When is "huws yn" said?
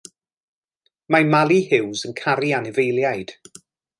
1.67-2.17